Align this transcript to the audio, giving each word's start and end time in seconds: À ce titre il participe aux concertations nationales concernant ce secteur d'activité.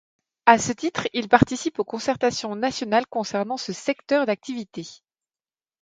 À 0.47 0.57
ce 0.57 0.71
titre 0.71 1.07
il 1.13 1.29
participe 1.29 1.77
aux 1.77 1.83
concertations 1.83 2.55
nationales 2.55 3.05
concernant 3.05 3.57
ce 3.57 3.71
secteur 3.71 4.25
d'activité. 4.25 4.87